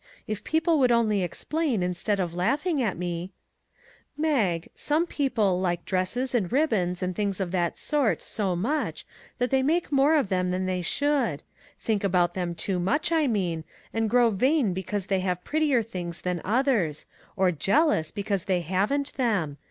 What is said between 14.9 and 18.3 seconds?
they have prettier things than others, or jealous